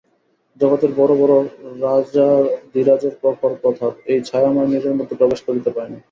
[0.61, 1.37] জগতের বড়ো বড়ো
[1.81, 5.97] রাজাধিরাজের প্রখর প্রতাপ এই ছায়াময় নীড়ের মধ্যে প্রবেশ করিতে পায় না।